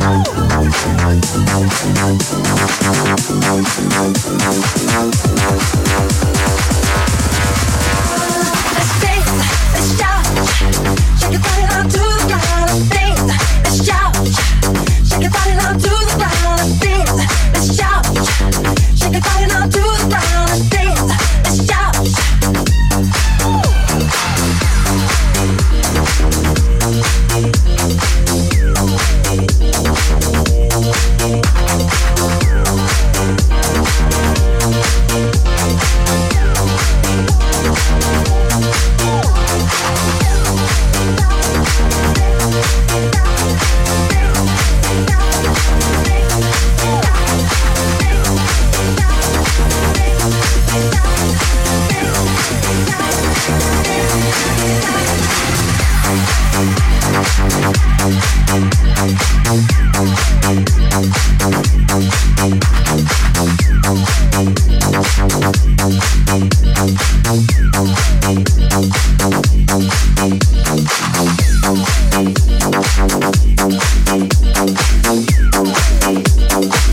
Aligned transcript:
Thank 0.00 0.26
you. 4.78 4.83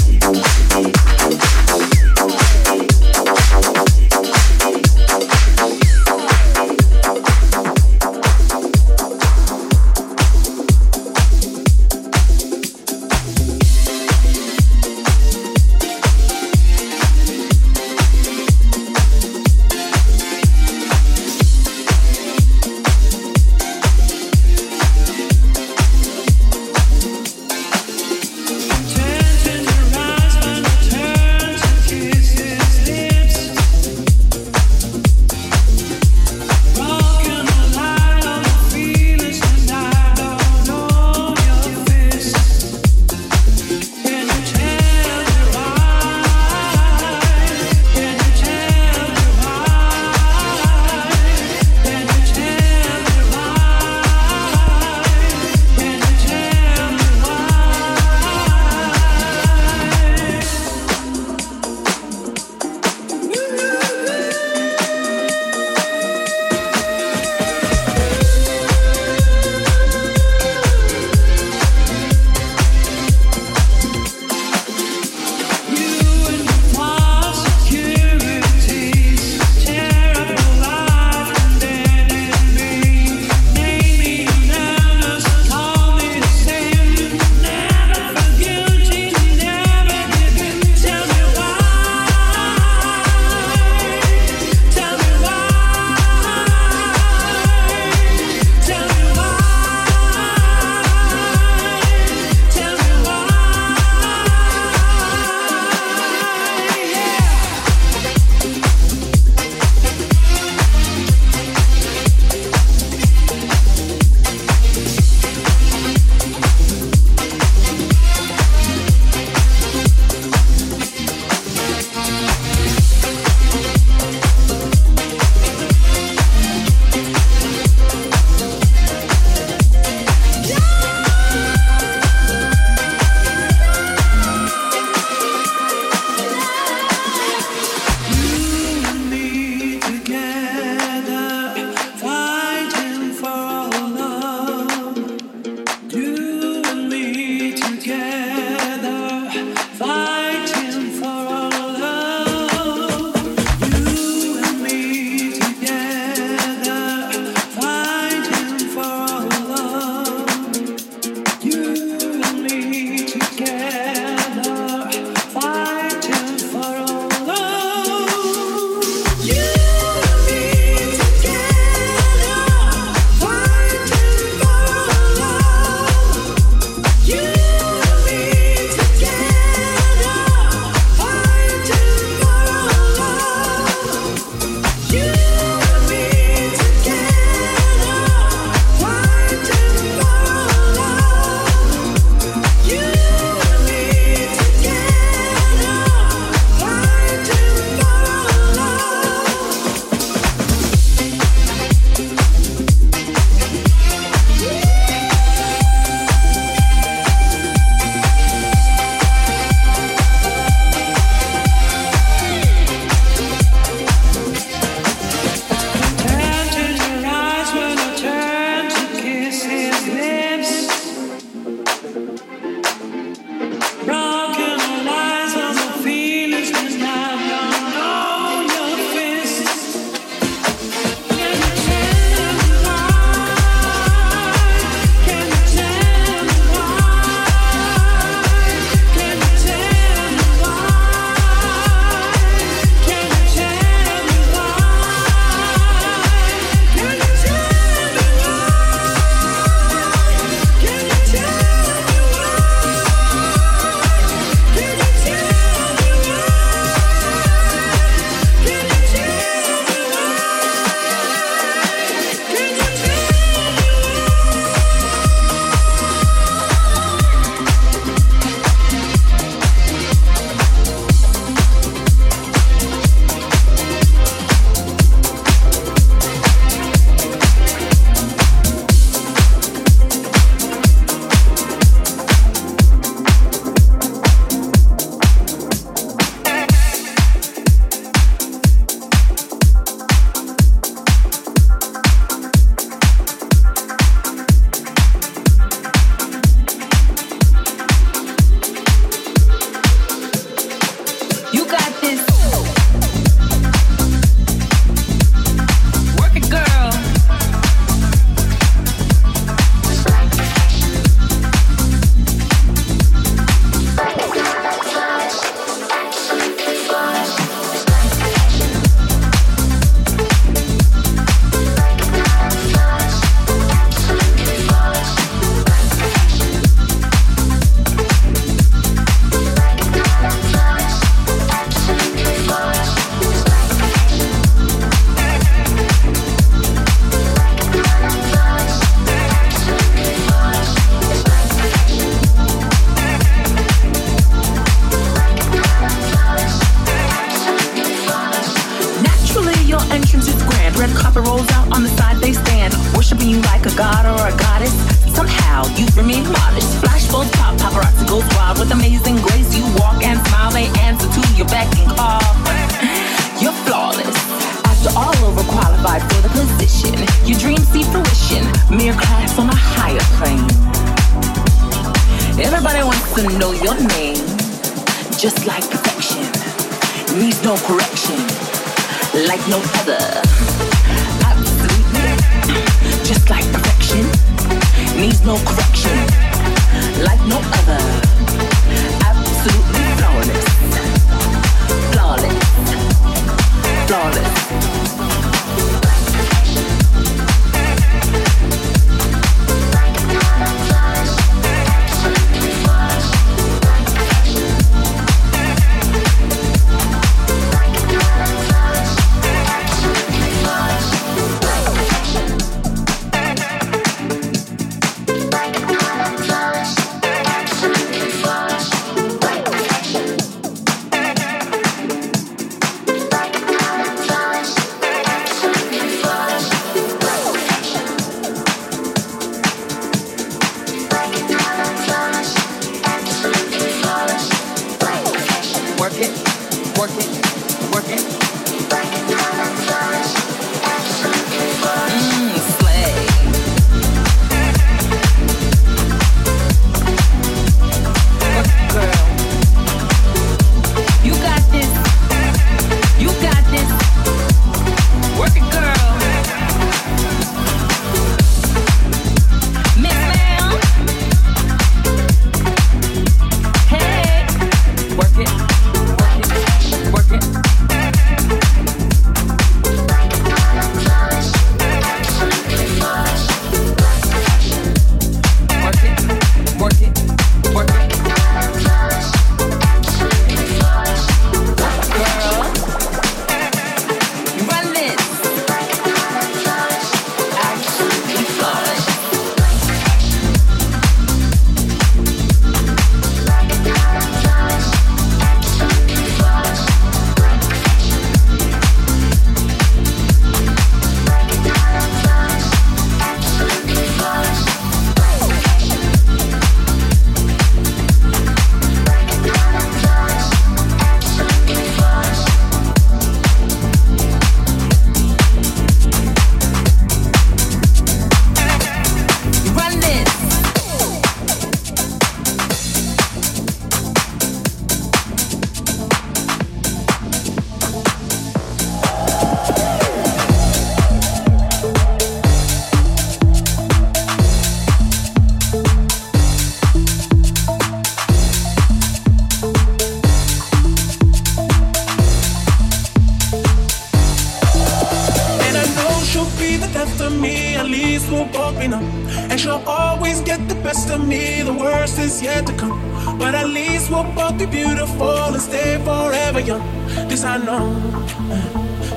at 553.19 553.29
least 553.29 553.71
we'll 553.71 553.85
both 553.95 554.16
be 554.19 554.27
beautiful 554.27 555.14
and 555.14 555.21
stay 555.21 555.59
forever 555.64 556.21
young. 556.21 556.45
This 556.89 557.03
I 557.05 557.16
know, 557.19 557.45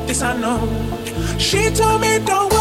this 0.07 0.21
I 0.21 0.35
know. 0.43 0.59
She 1.37 1.69
told 1.69 2.01
me 2.01 2.19
don't 2.25 2.51
worry. 2.51 2.60